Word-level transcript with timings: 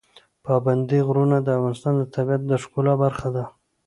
پابندی 0.45 0.99
غرونه 1.07 1.37
د 1.41 1.47
افغانستان 1.57 1.93
د 1.97 2.03
طبیعت 2.15 2.41
د 2.47 2.51
ښکلا 2.63 2.93
برخه 3.03 3.27
ده. 3.35 3.43